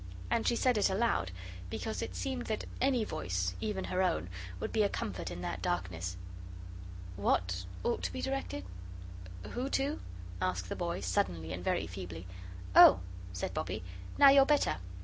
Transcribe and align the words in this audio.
And 0.31 0.47
she 0.47 0.55
said 0.55 0.79
it 0.79 0.89
aloud, 0.89 1.29
because 1.69 2.01
it 2.01 2.15
seemed 2.15 2.47
that 2.47 2.65
any 2.81 3.03
voice, 3.03 3.53
even 3.61 3.83
her 3.83 4.01
own, 4.01 4.29
would 4.59 4.73
be 4.73 4.81
a 4.81 4.89
comfort 4.89 5.29
in 5.29 5.41
that 5.41 5.61
darkness. 5.61 6.17
"WHAT 7.17 7.65
ought 7.83 8.01
to 8.01 8.11
be 8.11 8.19
directed? 8.23 8.65
Who 9.51 9.69
to?" 9.69 9.99
asked 10.41 10.69
the 10.69 10.75
boy, 10.75 11.01
suddenly 11.01 11.53
and 11.53 11.63
very 11.63 11.85
feebly. 11.85 12.25
"Oh," 12.75 13.01
said 13.31 13.53
Bobbie, 13.53 13.83
"now 14.17 14.29
you're 14.29 14.43
better! 14.43 14.77